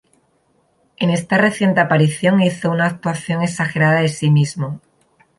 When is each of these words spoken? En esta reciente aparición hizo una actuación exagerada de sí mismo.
En 0.97 1.11
esta 1.11 1.37
reciente 1.37 1.79
aparición 1.79 2.41
hizo 2.41 2.71
una 2.71 2.87
actuación 2.87 3.43
exagerada 3.43 4.01
de 4.01 4.07
sí 4.09 4.31
mismo. 4.31 4.81